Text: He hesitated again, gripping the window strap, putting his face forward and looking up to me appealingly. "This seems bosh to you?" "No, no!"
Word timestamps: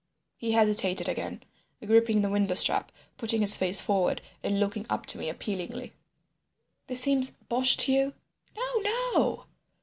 He 0.35 0.53
hesitated 0.53 1.07
again, 1.07 1.43
gripping 1.85 2.23
the 2.23 2.29
window 2.31 2.55
strap, 2.55 2.91
putting 3.17 3.41
his 3.41 3.55
face 3.55 3.79
forward 3.81 4.19
and 4.41 4.59
looking 4.59 4.87
up 4.89 5.05
to 5.05 5.19
me 5.19 5.29
appealingly. 5.29 5.93
"This 6.87 7.01
seems 7.01 7.35
bosh 7.49 7.77
to 7.77 7.93
you?" 7.93 8.13
"No, 8.57 8.79
no!" 8.79 9.45